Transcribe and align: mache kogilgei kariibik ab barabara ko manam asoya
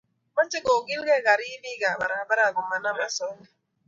mache 0.35 0.57
kogilgei 0.65 1.21
kariibik 1.27 1.81
ab 1.89 1.97
barabara 2.01 2.45
ko 2.55 2.61
manam 2.71 2.97
asoya 3.07 3.45